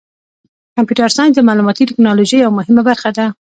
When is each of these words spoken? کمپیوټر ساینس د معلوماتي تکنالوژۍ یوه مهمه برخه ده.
کمپیوټر 0.75 1.09
ساینس 1.17 1.33
د 1.35 1.39
معلوماتي 1.47 1.83
تکنالوژۍ 1.89 2.37
یوه 2.39 2.55
مهمه 2.57 2.81
برخه 2.89 3.09
ده. 3.17 3.25